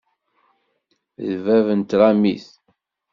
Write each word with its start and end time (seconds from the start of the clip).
D 1.29 1.31
bab 1.43 1.67
n 1.79 1.81
tṛamit. 1.89 2.47